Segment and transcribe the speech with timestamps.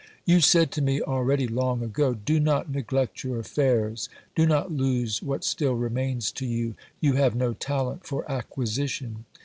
[0.25, 5.21] You said to me, already long ago:" Do not neglect your affairs, do not lose
[5.21, 9.25] what still remains to you; you have no talent for acquisition."